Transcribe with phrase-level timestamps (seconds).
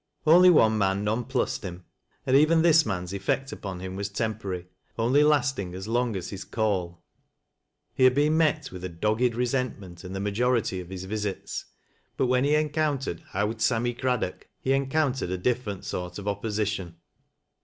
[0.25, 1.85] Only one man nonphised him,
[2.25, 4.65] and even this man's effect apon him was temporary,
[4.97, 7.03] only lasting as long as his call.
[7.99, 11.65] lie had been met with a dogged resentment in the major ity of his visits,
[12.17, 16.95] but when he encountered' Owd Sammy Craddock' he encountered a different sort of opposition.